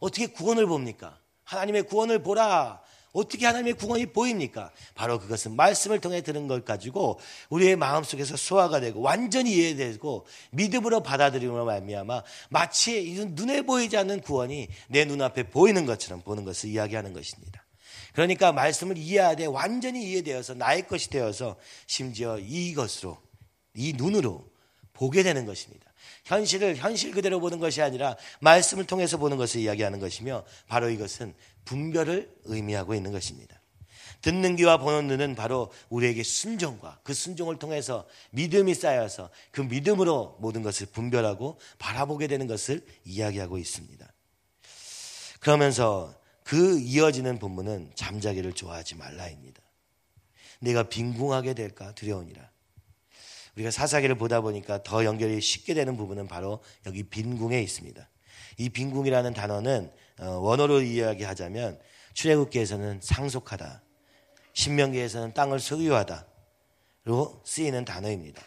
어떻게 0.00 0.26
구원을 0.26 0.66
봅니까? 0.66 1.18
하나님의 1.44 1.84
구원을 1.84 2.22
보라 2.22 2.80
어떻게 3.12 3.44
하나님의 3.44 3.74
구원이 3.74 4.06
보입니까? 4.06 4.72
바로 4.94 5.18
그것은 5.18 5.54
말씀을 5.54 6.00
통해 6.00 6.22
들은 6.22 6.48
걸 6.48 6.64
가지고 6.64 7.20
우리의 7.50 7.76
마음속에서 7.76 8.36
소화가 8.36 8.80
되고 8.80 9.00
완전히 9.02 9.52
이해되고 9.52 10.26
믿음으로 10.52 11.02
받아들임으로 11.02 11.66
말미암아 11.66 12.22
마치 12.48 13.12
눈에 13.32 13.62
보이지 13.62 13.96
않는 13.98 14.22
구원이 14.22 14.68
내 14.88 15.04
눈앞에 15.04 15.50
보이는 15.50 15.84
것처럼 15.84 16.22
보는 16.22 16.44
것을 16.44 16.70
이야기하는 16.70 17.12
것입니다. 17.12 17.64
그러니까 18.14 18.52
말씀을 18.52 18.96
이해하되 18.96 19.46
완전히 19.46 20.04
이해되어서 20.10 20.54
나의 20.54 20.86
것이 20.86 21.10
되어서 21.10 21.56
심지어 21.86 22.38
이것으로 22.38 23.18
이 23.74 23.92
눈으로 23.94 24.48
보게 24.92 25.22
되는 25.22 25.46
것입니다. 25.46 25.92
현실을 26.24 26.76
현실 26.76 27.12
그대로 27.12 27.40
보는 27.40 27.58
것이 27.58 27.82
아니라 27.82 28.16
말씀을 28.40 28.86
통해서 28.86 29.16
보는 29.18 29.36
것을 29.36 29.60
이야기하는 29.60 29.98
것이며 29.98 30.44
바로 30.68 30.90
이것은 30.90 31.34
분별을 31.64 32.30
의미하고 32.44 32.94
있는 32.94 33.12
것입니다. 33.12 33.60
듣는 34.20 34.54
귀와 34.56 34.76
보는 34.78 35.08
눈은 35.08 35.34
바로 35.34 35.72
우리에게 35.88 36.22
순종과 36.22 37.00
그 37.02 37.12
순종을 37.12 37.58
통해서 37.58 38.06
믿음이 38.30 38.74
쌓여서 38.74 39.30
그 39.50 39.60
믿음으로 39.62 40.38
모든 40.40 40.62
것을 40.62 40.86
분별하고 40.86 41.58
바라보게 41.78 42.28
되는 42.28 42.46
것을 42.46 42.86
이야기하고 43.04 43.58
있습니다. 43.58 44.12
그러면서 45.40 46.14
그 46.44 46.78
이어지는 46.78 47.40
본문은 47.40 47.92
잠자기를 47.96 48.52
좋아하지 48.52 48.94
말라입니다. 48.94 49.60
내가 50.60 50.84
빈궁하게 50.84 51.54
될까 51.54 51.92
두려우니라. 51.94 52.51
우리가 53.56 53.70
사사기를 53.70 54.16
보다 54.16 54.40
보니까 54.40 54.82
더 54.82 55.04
연결이 55.04 55.40
쉽게 55.40 55.74
되는 55.74 55.96
부분은 55.96 56.26
바로 56.26 56.62
여기 56.86 57.02
빈궁에 57.02 57.60
있습니다. 57.60 58.08
이 58.58 58.68
빈궁이라는 58.68 59.34
단어는 59.34 59.90
어, 60.20 60.26
원어로 60.26 60.82
이야기하자면 60.82 61.78
출애굽기에서는 62.14 63.00
상속하다, 63.02 63.82
신명기에서는 64.52 65.34
땅을 65.34 65.60
소유하다로 65.60 67.42
쓰이는 67.44 67.84
단어입니다. 67.84 68.42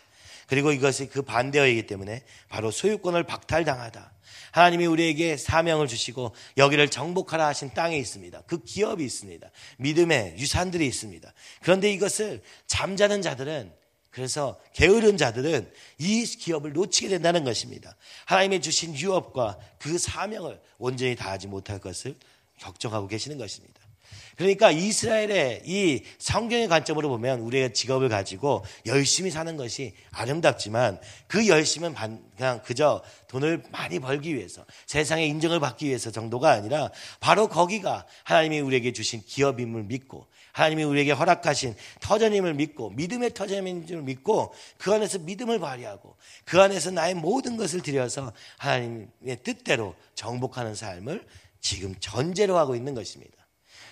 그리고 0.47 0.71
이것이 0.71 1.07
그 1.07 1.23
반대어이기 1.23 1.87
때문에 1.87 2.23
바로 2.49 2.69
소유권을 2.69 3.23
박탈당하다. 3.23 4.11
하나님이 4.51 4.85
우리에게 4.85 5.37
사명을 5.37 5.87
주시고 5.87 6.33
여기를 6.57 6.89
정복하라 6.89 7.47
하신 7.47 7.73
땅이 7.73 7.97
있습니다. 7.97 8.43
그 8.45 8.63
기업이 8.63 9.03
있습니다. 9.03 9.49
믿음의 9.79 10.35
유산들이 10.37 10.85
있습니다. 10.85 11.33
그런데 11.61 11.91
이것을 11.91 12.41
잠자는 12.67 13.21
자들은 13.21 13.73
그래서 14.15 14.57
게으른 14.71 15.17
자들은 15.17 15.69
이 15.97 16.23
기업을 16.23 16.71
놓치게 16.71 17.09
된다는 17.09 17.43
것입니다. 17.43 17.97
하나님의 18.23 18.61
주신 18.61 18.95
유업과 18.95 19.59
그 19.77 19.97
사명을 19.97 20.57
온전히 20.77 21.17
다하지 21.17 21.47
못할 21.47 21.79
것을 21.79 22.15
걱정하고 22.61 23.09
계시는 23.09 23.37
것입니다. 23.37 23.75
그러니까 24.37 24.71
이스라엘의 24.71 25.63
이 25.65 26.03
성경의 26.17 26.69
관점으로 26.69 27.09
보면 27.09 27.41
우리가 27.41 27.73
직업을 27.73 28.07
가지고 28.07 28.63
열심히 28.85 29.31
사는 29.31 29.57
것이 29.57 29.93
아름답지만 30.11 30.97
그 31.27 31.49
열심은 31.49 31.93
그냥 32.37 32.61
그저 32.63 33.03
돈을 33.27 33.63
많이 33.71 33.99
벌기 33.99 34.33
위해서 34.33 34.65
세상의 34.85 35.27
인정을 35.27 35.59
받기 35.59 35.87
위해서 35.87 36.09
정도가 36.09 36.51
아니라 36.51 36.89
바로 37.19 37.49
거기가 37.49 38.05
하나님이 38.23 38.61
우리에게 38.61 38.93
주신 38.93 39.21
기업임을 39.25 39.83
믿고 39.83 40.25
하나님이 40.55 40.85
우리에게 40.85 41.11
허락하신 41.11 41.75
터전임을 41.99 42.53
믿고 42.53 42.91
믿음의 42.91 43.33
터전임을 43.33 44.03
믿고 44.03 44.53
그 44.77 44.93
안에서 44.93 45.19
믿음을 45.19 45.59
발휘하고 45.59 46.15
그 46.45 46.61
안에서 46.61 46.91
나의 46.91 47.13
모든 47.13 47.57
것을 47.57 47.81
들여서 47.81 48.31
하나님의 48.57 49.43
뜻대로 49.43 49.95
정복하는 50.13 50.73
삶을 50.73 51.27
지금 51.59 51.93
전제로 51.99 52.57
하고 52.57 52.73
있는 52.73 52.95
것입니다. 52.95 53.35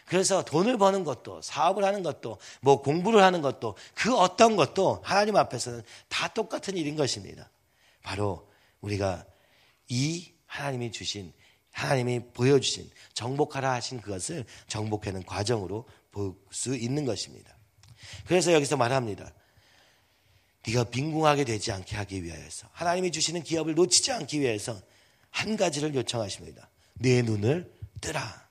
그래서 0.06 0.46
돈을 0.46 0.78
버는 0.78 1.04
것도 1.04 1.42
사업을 1.42 1.84
하는 1.84 2.02
것도 2.02 2.38
뭐 2.62 2.82
공부를 2.82 3.22
하는 3.22 3.42
것도 3.42 3.76
그 3.94 4.16
어떤 4.16 4.56
것도 4.56 5.02
하나님 5.04 5.36
앞에서는 5.36 5.84
다 6.08 6.30
똑같은 6.30 6.78
일인 6.78 6.96
것입니다. 6.96 7.50
바로 8.04 8.50
우리가 8.80 9.26
이 9.90 10.32
하나님이 10.46 10.94
주신 10.94 11.34
하나님이 11.72 12.22
보여주신 12.34 12.90
정복하라 13.14 13.74
하신 13.74 14.00
그것을 14.00 14.46
정복하는 14.68 15.26
과정으로 15.26 15.86
볼 16.14 16.36
수 16.52 16.76
있는 16.76 17.04
것입니다. 17.04 17.58
그래서 18.26 18.54
여기서 18.54 18.78
말합니다. 18.78 19.34
네가 20.66 20.86
빈궁하게 20.86 21.44
되지 21.44 21.72
않게 21.74 21.96
하기 21.98 22.24
위하여서 22.24 22.68
하나님이 22.72 23.12
주시는 23.12 23.44
기업을 23.44 23.76
놓치지 23.76 24.14
않기 24.14 24.40
위해서 24.40 24.80
한 25.30 25.58
가지를 25.58 25.94
요청하십니다. 25.94 26.70
내 26.94 27.22
눈을 27.22 27.70
뜨라. 28.00 28.44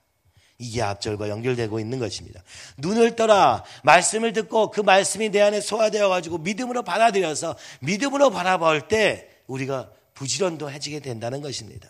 이게 0.59 0.81
앞절과 0.81 1.29
연결되고 1.29 1.79
있는 1.79 1.97
것입니다. 1.97 2.43
눈을 2.77 3.15
떠라. 3.15 3.63
말씀을 3.83 4.33
듣고 4.33 4.69
그 4.69 4.81
말씀이 4.81 5.29
내 5.29 5.41
안에 5.41 5.59
소화되어 5.61 6.07
가지고 6.09 6.37
믿음으로 6.37 6.83
받아들여서 6.83 7.57
믿음으로 7.81 8.29
바라볼 8.29 8.87
때 8.87 9.29
우리가 9.47 9.91
부지런도 10.13 10.69
해지게 10.69 10.99
된다는 10.99 11.41
것입니다. 11.41 11.89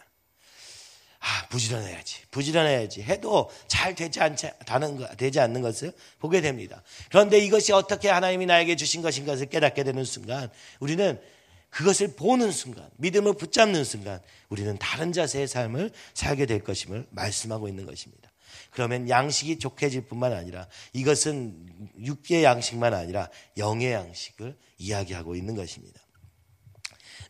아, 1.25 1.47
부지런해야지. 1.47 2.23
부지런해야지. 2.31 3.01
해도 3.03 3.49
잘 3.67 3.95
되지 3.95 4.19
않지, 4.19 4.51
되지 5.17 5.39
않는 5.39 5.61
것을 5.61 5.93
보게 6.19 6.41
됩니다. 6.41 6.83
그런데 7.09 7.39
이것이 7.39 7.71
어떻게 7.71 8.09
하나님이 8.09 8.45
나에게 8.45 8.75
주신 8.75 9.01
것인 9.01 9.25
것을 9.25 9.45
깨닫게 9.45 9.85
되는 9.85 10.03
순간 10.03 10.49
우리는 10.81 11.17
그것을 11.69 12.15
보는 12.17 12.51
순간, 12.51 12.89
믿음을 12.97 13.33
붙잡는 13.35 13.85
순간 13.85 14.19
우리는 14.49 14.77
다른 14.77 15.13
자세의 15.13 15.47
삶을 15.47 15.91
살게 16.13 16.45
될 16.45 16.61
것임을 16.61 17.07
말씀하고 17.11 17.69
있는 17.69 17.85
것입니다. 17.85 18.29
그러면 18.71 19.07
양식이 19.07 19.59
족해질 19.59 20.07
뿐만 20.07 20.33
아니라 20.33 20.67
이것은 20.91 21.89
육계 22.03 22.43
양식만 22.43 22.93
아니라 22.93 23.29
영의 23.55 23.93
양식을 23.93 24.57
이야기하고 24.77 25.35
있는 25.35 25.55
것입니다. 25.55 26.01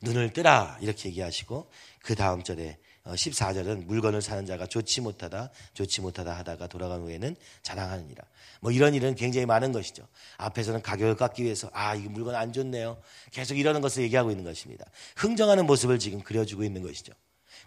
눈을 0.02 0.34
뜨라 0.34 0.80
이렇게 0.82 1.10
얘기하시고 1.10 1.70
그 2.02 2.16
다음 2.16 2.44
절에 2.44 2.78
14절은 3.06 3.86
물건을 3.86 4.22
사는 4.22 4.46
자가 4.46 4.66
좋지 4.66 5.02
못하다, 5.02 5.50
좋지 5.74 6.02
못하다 6.02 6.38
하다가 6.38 6.68
돌아간 6.68 7.02
후에는 7.02 7.36
자랑하느니라. 7.62 8.24
뭐 8.62 8.72
이런 8.72 8.94
일은 8.94 9.16
굉장히 9.16 9.46
많은 9.46 9.74
것이죠. 9.74 10.08
앞에서는 10.38 10.82
가격을 10.82 11.16
깎기 11.16 11.44
위해서 11.44 11.70
아, 11.74 11.96
이 11.96 12.02
물건 12.02 12.36
안 12.36 12.54
좋네요. 12.54 12.98
계속 13.32 13.58
이러는 13.58 13.82
것을 13.82 14.04
얘기하고 14.04 14.32
있는 14.32 14.46
것입니다. 14.46 14.86
흥정하는 15.18 15.66
모습을 15.66 16.00
지금 16.00 16.22
그려주고 16.22 16.64
있는 16.64 16.82
것이죠. 16.82 17.14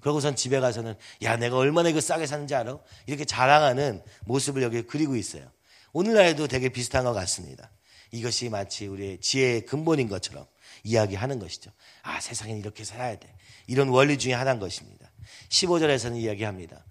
그러고선 0.00 0.36
집에 0.36 0.58
가서는 0.60 0.94
야, 1.22 1.36
내가 1.36 1.56
얼마나 1.56 1.90
이거 1.90 2.00
싸게 2.00 2.26
사는지 2.26 2.54
알아? 2.54 2.78
이렇게 3.06 3.24
자랑하는 3.24 4.02
모습을 4.24 4.62
여기에 4.62 4.82
그리고 4.82 5.16
있어요. 5.16 5.50
오늘날에도 5.92 6.46
되게 6.46 6.70
비슷한 6.70 7.04
것 7.04 7.12
같습니다. 7.12 7.70
이것이 8.10 8.48
마치 8.48 8.86
우리의 8.86 9.20
지혜의 9.20 9.66
근본인 9.66 10.08
것처럼 10.08 10.46
이야기하는 10.84 11.38
것이죠. 11.38 11.70
아, 12.02 12.20
세상엔 12.20 12.58
이렇게 12.58 12.84
살아야 12.84 13.18
돼. 13.18 13.34
이런 13.66 13.88
원리 13.88 14.16
중에 14.18 14.32
하나인 14.32 14.58
것입니다. 14.60 15.05
15절에서는 15.48 16.16
이야기합니다. 16.16 16.84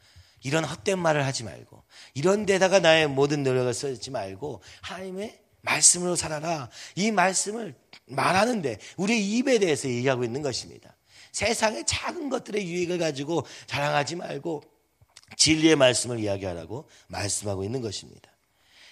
이런 0.43 0.63
헛된 0.63 0.99
말을 0.99 1.25
하지 1.25 1.43
말고 1.43 1.83
이런 2.13 2.45
데다가 2.45 2.79
나의 2.79 3.07
모든 3.07 3.43
노력을 3.43 3.73
쓰지 3.73 4.11
말고 4.11 4.61
하나님의 4.81 5.39
말씀으로 5.61 6.15
살아라. 6.15 6.69
이 6.95 7.11
말씀을 7.11 7.73
말하는데 8.05 8.77
우리의 8.97 9.37
입에 9.37 9.57
대해서 9.57 9.89
얘기하고 9.89 10.23
있는 10.23 10.41
것입니다. 10.41 10.95
세상의 11.31 11.85
작은 11.85 12.29
것들의 12.29 12.65
유익을 12.65 12.99
가지고 12.99 13.45
자랑하지 13.65 14.15
말고 14.15 14.63
진리의 15.35 15.75
말씀을 15.75 16.19
이야기하라고 16.19 16.87
말씀하고 17.07 17.63
있는 17.63 17.81
것입니다. 17.81 18.34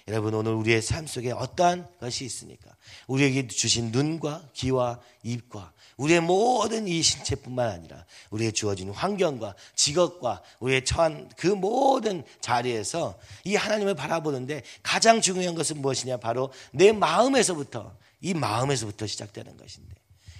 여러분 0.09 0.33
오늘 0.33 0.53
우리의 0.53 0.81
삶 0.81 1.07
속에 1.07 1.31
어떠한 1.31 1.87
것이 1.99 2.25
있습니까? 2.25 2.75
우리에게 3.07 3.47
주신 3.47 3.91
눈과 3.91 4.49
귀와 4.53 4.99
입과 5.23 5.71
우리의 5.95 6.19
모든 6.19 6.89
이 6.89 7.01
신체뿐만 7.01 7.69
아니라 7.69 8.05
우리의 8.29 8.51
주어진 8.51 8.89
환경과 8.89 9.55
직업과 9.75 10.41
우리의 10.59 10.83
처한 10.83 11.29
그 11.37 11.47
모든 11.47 12.25
자리에서 12.41 13.17
이 13.45 13.55
하나님을 13.55 13.95
바라보는데 13.95 14.63
가장 14.81 15.21
중요한 15.21 15.55
것은 15.55 15.81
무엇이냐? 15.81 16.17
바로 16.17 16.51
내 16.71 16.91
마음에서부터 16.91 17.95
이 18.19 18.33
마음에서부터 18.33 19.07
시작되는 19.07 19.55
것인데 19.55 19.95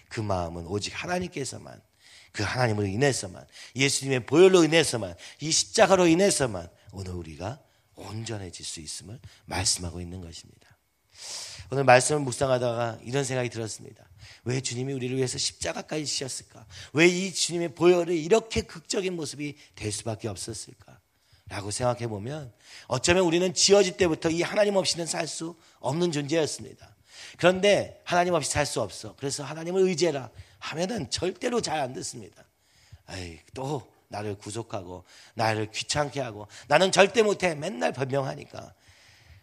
그 0.10 0.20
마음은 0.20 0.68
오직 0.68 0.92
하나님께서만 1.02 1.82
그 2.34 2.44
하나님으로 2.44 2.88
인해서만 2.88 3.46
예수님의 3.78 4.26
보혈로 4.26 4.66
인해서만 4.66 5.16
이 5.40 5.52
십자가로 5.52 6.08
인해서만 6.08 6.68
오늘 6.92 7.14
우리가 7.14 7.60
온전해질 7.96 8.66
수 8.66 8.80
있음을 8.80 9.20
말씀하고 9.46 10.02
있는 10.02 10.22
것입니다. 10.22 10.78
오늘 11.72 11.84
말씀을 11.84 12.22
묵상하다가 12.22 13.00
이런 13.04 13.24
생각이 13.24 13.50
들었습니다. 13.50 14.08
왜 14.46 14.62
주님이 14.62 14.94
우리를 14.94 15.16
위해서 15.16 15.38
십자가까지 15.38 16.06
지셨을까? 16.06 16.66
왜 16.94 17.08
이 17.08 17.34
주님의 17.34 17.76
보혈이 17.76 18.22
이렇게 18.22 18.62
극적인 18.62 19.16
모습이 19.16 19.56
될 19.76 19.92
수밖에 19.92 20.28
없었을까? 20.28 21.00
라고 21.50 21.72
생각해 21.72 22.08
보면 22.08 22.52
어쩌면 22.88 23.24
우리는 23.26 23.54
지어질 23.54 23.98
때부터 23.98 24.30
이 24.30 24.42
하나님 24.42 24.76
없이는 24.76 25.06
살 25.06 25.28
수 25.28 25.56
없는 25.80 26.12
존재였습니다. 26.12 26.96
그런데 27.38 28.02
하나님 28.06 28.34
없이 28.34 28.50
살 28.52 28.66
수 28.66 28.82
없어. 28.82 29.16
그래서 29.18 29.44
하나님을 29.44 29.82
의지해라 29.84 30.32
하면은 30.60 31.10
절대로 31.10 31.62
잘 31.62 31.80
안 31.80 31.94
듣습니다. 31.94 32.44
아이, 33.06 33.40
또 33.54 33.93
나를 34.14 34.36
구속하고 34.36 35.04
나를 35.34 35.72
귀찮게 35.72 36.22
하고 36.22 36.48
나는 36.68 36.92
절대 36.92 37.24
못해 37.24 37.56
맨날 37.56 37.92
변명하니까 37.92 38.74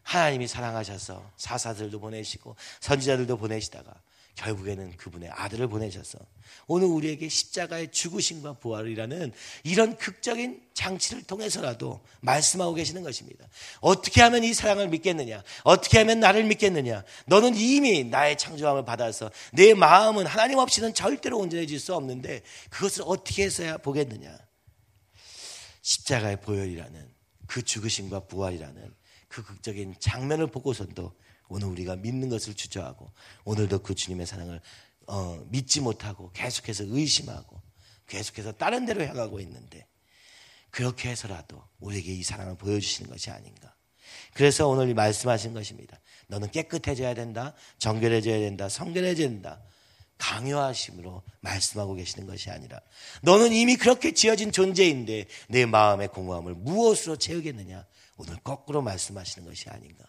하나님이 0.03 0.47
사랑하셔서 0.47 1.31
사사들도 1.37 1.99
보내시고 2.01 2.55
선지자들도 2.81 3.37
보내시다가 3.37 3.93
결국에는 4.37 4.97
그분의 4.97 5.29
아들을 5.31 5.69
보내셔서 5.69 6.19
오늘 6.67 6.87
우리에게 6.87 7.29
십자가의 7.29 7.91
죽으심과 7.91 8.55
부활이라는 8.55 9.33
이런 9.65 9.97
극적인 9.97 10.63
장치를 10.73 11.25
통해서라도 11.25 12.01
말씀하고 12.21 12.75
계시는 12.75 13.03
것입니다. 13.03 13.47
어떻게 13.81 14.23
하면 14.23 14.45
이 14.45 14.55
사랑을 14.55 14.89
믿겠느냐? 14.89 15.43
어떻게 15.65 15.99
하면 15.99 16.21
나를 16.21 16.45
믿겠느냐? 16.45 17.05
너는 17.27 17.55
이미 17.57 18.05
나의 18.05 18.39
창조함을 18.39 18.85
받아서 18.85 19.31
내 19.53 19.75
마음은 19.75 20.27
하나님 20.27 20.59
없이는 20.59 20.95
절대로 20.95 21.39
온전해질 21.39 21.79
수 21.79 21.95
없는데 21.95 22.43
그것을 22.71 23.05
어떻게 23.07 23.45
해서야 23.45 23.79
보겠느냐? 23.79 24.50
십자가의 25.83 26.41
보혈이라는 26.41 27.15
그 27.47 27.63
죽으심과 27.63 28.27
부활이라는 28.27 28.95
그 29.29 29.43
극적인 29.43 29.97
장면을 29.99 30.49
보고선도 30.49 31.15
오늘 31.49 31.69
우리가 31.69 31.97
믿는 31.97 32.29
것을 32.29 32.55
주저하고 32.55 33.11
오늘도 33.45 33.81
그 33.81 33.95
주님의 33.95 34.27
사랑을 34.27 34.61
어, 35.07 35.45
믿지 35.49 35.81
못하고 35.81 36.31
계속해서 36.33 36.85
의심하고 36.87 37.61
계속해서 38.07 38.53
다른 38.53 38.87
데로 38.87 39.05
향하고 39.05 39.41
있는데 39.41 39.87
그렇게 40.71 41.11
해서라도 41.11 41.63
우리에게 41.81 42.13
이 42.13 42.23
사랑을 42.23 42.57
보여주시는 42.57 43.11
것이 43.11 43.31
아닌가. 43.31 43.75
그래서 44.35 44.69
오늘 44.69 44.95
말씀하신 44.95 45.55
것입니다. 45.55 45.99
너는 46.29 46.51
깨끗해져야 46.51 47.15
된다. 47.15 47.55
정결해져야 47.79 48.39
된다. 48.39 48.69
성결해져야 48.69 49.29
된다. 49.29 49.63
강요하심으로 50.21 51.23
말씀하고 51.41 51.95
계시는 51.95 52.27
것이 52.27 52.51
아니라 52.51 52.81
너는 53.23 53.53
이미 53.53 53.77
그렇게 53.77 54.13
지어진 54.13 54.53
존재인데 54.53 55.27
내 55.49 55.67
마음의 55.67 56.09
공허함을 56.09 56.55
무엇으로 56.55 57.17
채우겠느냐? 57.17 57.85
오늘 58.19 58.37
거꾸로 58.45 58.83
말씀하시는 58.83 59.49
것이 59.49 59.69
아닌가. 59.71 60.05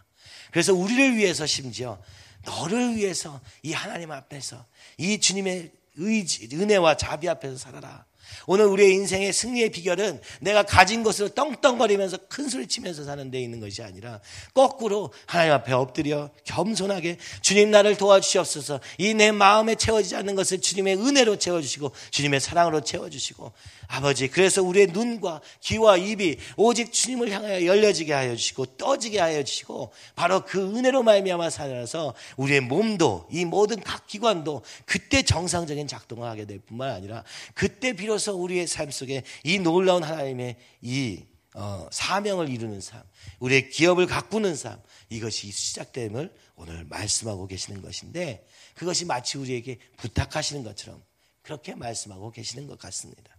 그래서 0.52 0.74
우리를 0.74 1.16
위해서 1.16 1.46
심지어 1.46 2.02
너를 2.44 2.96
위해서 2.96 3.40
이 3.64 3.72
하나님 3.72 4.12
앞에서 4.12 4.66
이 4.98 5.20
주님의 5.20 5.72
의지, 5.96 6.50
은혜와 6.54 6.98
자비 6.98 7.30
앞에서 7.30 7.58
살아라. 7.58 8.06
오늘 8.48 8.66
우리의 8.66 8.94
인생의 8.94 9.32
승리의 9.32 9.70
비결은 9.70 10.20
내가 10.42 10.64
가진 10.64 11.04
것으로 11.04 11.30
떵떵거리면서 11.30 12.18
큰 12.28 12.50
소리 12.50 12.68
치면서 12.68 13.04
사는 13.06 13.32
데 13.32 13.40
있는 13.40 13.60
것이 13.60 13.82
아니라 13.82 14.20
거꾸로 14.54 15.14
하나님 15.26 15.54
앞에 15.54 15.72
엎드려 15.74 16.32
겸손하게 16.44 17.18
주님 17.42 17.72
나를 17.72 17.96
도와주시옵소서. 17.98 18.80
이 18.98 19.22
내 19.22 19.32
마음에 19.32 19.76
채워지지 19.76 20.16
않는 20.16 20.36
것을 20.36 20.62
주님의 20.62 20.98
은혜로 20.98 21.36
채워주시고 21.36 21.92
주님의 22.10 22.40
사랑으로 22.40 22.82
채워주시고 22.82 23.52
아버지 23.88 24.30
그래서 24.30 24.64
우리의 24.64 24.88
눈과 24.88 25.42
귀와 25.62 25.98
입이 25.98 26.38
오직 26.56 26.94
주님을 26.94 27.30
향하여 27.30 27.66
열려지게 27.66 28.14
하여 28.14 28.36
주시고 28.36 28.78
떠지게 28.78 29.20
하여 29.20 29.44
주시고 29.44 29.92
바로 30.16 30.46
그 30.46 30.76
은혜로 30.76 31.04
말미암아 31.04 31.50
살아서 31.50 32.14
우리의 32.38 32.62
몸도 32.62 33.28
이 33.32 33.44
모든 33.46 33.82
각 33.82 34.08
기관도 34.08 34.64
그때 34.86 35.22
정상적인 35.22 35.88
작동을 35.88 36.28
하게 36.28 36.46
될 36.46 36.60
뿐만 36.60 36.90
아니라 36.90 37.24
그때 37.54 37.94
비로소 38.12 38.34
우리의 38.34 38.68
삶 38.68 38.92
속에 38.92 39.24
이 39.46 39.58
놀라운 39.58 40.04
하나님의 40.04 40.58
이 40.82 41.24
어, 41.54 41.88
사명을 41.92 42.50
이루는 42.50 42.82
삶, 42.82 43.02
우리의 43.40 43.70
기업을 43.70 44.06
가꾸는 44.06 44.56
삶, 44.56 44.82
이것이 45.10 45.50
시작됨을 45.50 46.34
오늘 46.56 46.84
말씀하고 46.86 47.48
계시는 47.48 47.82
것인데 47.82 48.46
그것이 48.74 49.06
마치 49.06 49.38
우리에게 49.38 49.80
부탁하시는 49.96 50.64
것처럼 50.64 51.02
그렇게 51.42 51.74
말씀하고 51.74 52.32
계시는 52.32 52.68
것 52.68 52.78
같습니다. 52.80 53.36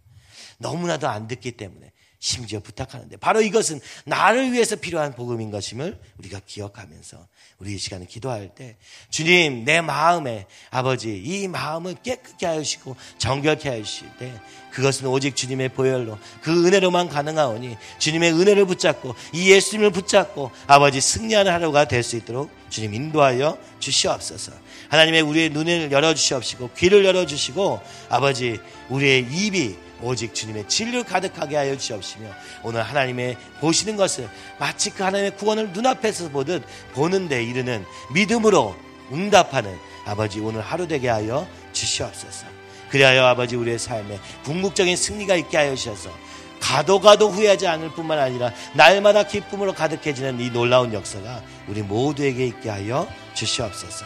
너무나도 0.57 1.07
안 1.07 1.27
듣기 1.27 1.51
때문에 1.51 1.91
심지어 2.23 2.61
부탁하는데 2.61 3.17
바로 3.17 3.41
이것은 3.41 3.81
나를 4.05 4.53
위해서 4.53 4.77
필요한 4.77 5.13
복음인 5.13 5.51
것임을 5.51 5.99
우리가 6.19 6.39
기억하면서 6.47 7.17
우리 7.59 7.75
이 7.75 7.77
시간에 7.77 8.05
기도할 8.05 8.55
때 8.55 8.77
주님 9.09 9.65
내 9.65 9.81
마음에 9.81 10.47
아버지 10.69 11.17
이 11.17 11.49
마음을 11.49 11.95
깨끗게 12.01 12.45
하시고 12.45 12.95
정결케 13.17 13.67
하실 13.67 14.07
때 14.19 14.31
그것은 14.71 15.07
오직 15.07 15.35
주님의 15.35 15.69
보혈로 15.69 16.17
그 16.41 16.65
은혜로만 16.65 17.09
가능하오니 17.09 17.75
주님의 17.99 18.31
은혜를 18.31 18.65
붙잡고 18.67 19.15
이 19.33 19.51
예수님을 19.51 19.91
붙잡고 19.91 20.49
아버지 20.65 21.01
승리하는 21.01 21.51
하루가 21.51 21.85
될 21.89 22.03
수 22.03 22.15
있도록 22.15 22.49
주님 22.69 22.93
인도하여 22.93 23.57
주시옵소서. 23.79 24.53
하나님의 24.89 25.21
우리의 25.21 25.49
눈을 25.49 25.91
열어 25.91 26.13
주시옵시고 26.13 26.71
귀를 26.77 27.03
열어 27.03 27.25
주시고 27.25 27.81
아버지 28.09 28.59
우리의 28.89 29.27
입이 29.29 29.75
오직 30.03 30.33
주님의 30.33 30.67
진리를 30.67 31.03
가득하게 31.05 31.55
하여 31.55 31.77
주시옵시며 31.77 32.27
오늘 32.63 32.83
하나님의 32.83 33.37
보시는 33.59 33.95
것을 33.95 34.29
마치 34.59 34.89
그 34.89 35.03
하나님의 35.03 35.37
구원을 35.37 35.71
눈앞에서 35.71 36.29
보듯 36.29 36.63
보는데 36.93 37.43
이르는 37.43 37.85
믿음으로 38.13 38.75
응답하는 39.11 39.75
아버지 40.05 40.39
오늘 40.39 40.61
하루 40.61 40.87
되게 40.87 41.09
하여 41.09 41.47
주시옵소서. 41.71 42.45
그리하여 42.89 43.25
아버지 43.25 43.55
우리의 43.55 43.79
삶에 43.79 44.19
궁극적인 44.43 44.95
승리가 44.95 45.35
있게 45.35 45.57
하여 45.57 45.75
주셔서 45.75 46.11
가도 46.59 47.01
가도 47.01 47.29
후회하지 47.29 47.67
않을 47.67 47.89
뿐만 47.91 48.19
아니라 48.19 48.53
날마다 48.73 49.23
기쁨으로 49.23 49.73
가득해지는 49.73 50.39
이 50.39 50.49
놀라운 50.51 50.93
역사가 50.93 51.41
우리 51.67 51.81
모두에게 51.81 52.45
있게 52.45 52.69
하여 52.69 53.07
주시옵소서. 53.33 54.05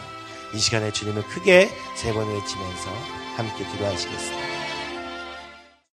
이 0.54 0.58
시간에 0.58 0.90
주님을 0.90 1.22
크게 1.24 1.68
세 1.94 2.12
번 2.12 2.26
외치면서 2.26 2.90
함께 3.36 3.64
기도하시겠습니다. 3.70 4.47